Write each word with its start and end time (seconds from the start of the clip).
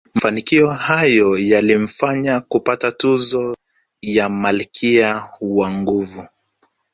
Mafanikio 0.13 0.67
hayo 0.69 1.37
yalimfanya 1.37 2.39
kupata 2.39 2.91
tuzo 2.91 3.57
ya 4.01 4.29
malkia 4.29 5.23
wa 5.41 5.71
nguvu 5.71 6.27